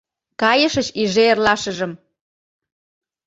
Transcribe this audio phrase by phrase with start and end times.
[0.41, 1.91] Кайышыч иже эрлашыжым